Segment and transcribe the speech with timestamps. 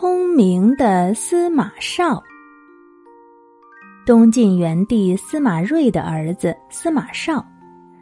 [0.00, 2.22] 聪明的司马绍，
[4.06, 7.44] 东晋元帝司马睿的儿子司马绍，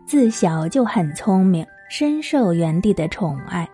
[0.04, 3.66] 自小就很聪明，深受元帝的宠爱。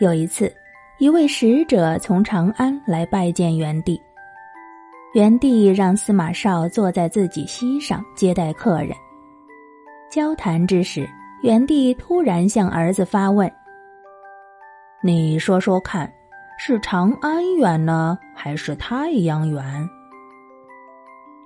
[0.00, 0.50] 有一次，
[0.98, 4.00] 一位使者从长安来拜见元帝，
[5.12, 8.96] 元帝让司马绍坐在自己膝上接待客人。
[10.10, 11.06] 交谈之时，
[11.42, 13.52] 元帝突然向儿子发问
[15.04, 16.10] ：“你说说看。”
[16.66, 19.90] 是长安远呢，还是太阳远？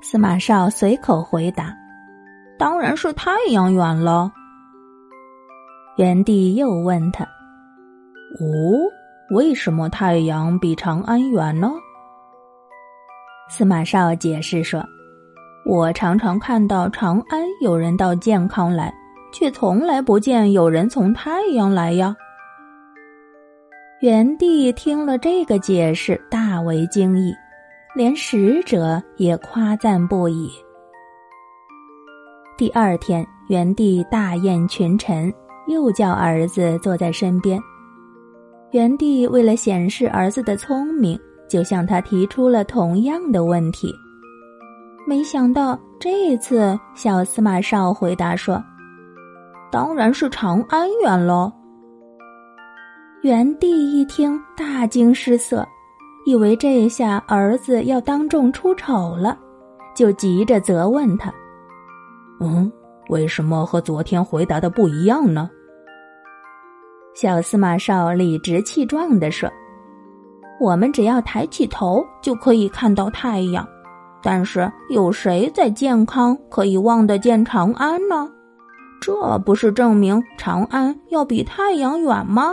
[0.00, 1.76] 司马绍随口回答
[2.56, 4.30] ：“当然是太阳远了。”
[5.98, 7.24] 元帝又问他
[8.38, 11.72] ：“哦，为什么太阳比长安远呢？”
[13.50, 14.86] 司马绍解释说
[15.66, 18.94] ：“我常常看到长安有人到健康来，
[19.32, 22.14] 却从来不见有人从太阳来呀。”
[24.00, 27.34] 元帝听了这个解释，大为惊异，
[27.96, 30.48] 连使者也夸赞不已。
[32.56, 35.34] 第二天，元帝大宴群臣，
[35.66, 37.60] 又叫儿子坐在身边。
[38.70, 41.18] 元帝为了显示儿子的聪明，
[41.48, 43.92] 就向他提出了同样的问题。
[45.08, 48.62] 没想到这次，小司马绍回答说
[49.72, 51.52] ：“当然是长安远喽。”
[53.22, 55.66] 元帝一听，大惊失色，
[56.24, 59.36] 以为这下儿子要当众出丑了，
[59.92, 61.32] 就急着责问他
[62.38, 62.70] ：“嗯，
[63.08, 65.50] 为什么和昨天回答的不一样呢？”
[67.12, 69.50] 小司马绍理直气壮地说
[70.60, 73.66] ：“我们只要抬起头就可以看到太阳，
[74.22, 78.30] 但是有谁在健康可以望得见长安呢？
[79.00, 82.52] 这不是证明长安要比太阳远吗？”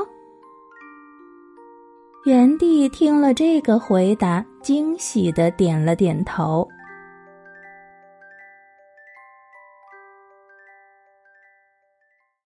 [2.26, 6.68] 元帝听了这个回答，惊喜的点了点头。